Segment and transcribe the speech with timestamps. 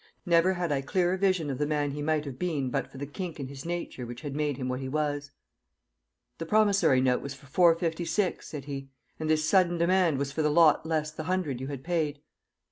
[0.25, 3.05] Never had I clearer vision of the man he might have been but for the
[3.05, 5.29] kink in his nature which had made him what he was.
[6.39, 10.31] "The promissory note was for four fifty six," said he, "and this sudden demand was
[10.31, 12.19] for the lot less the hundred you had paid?"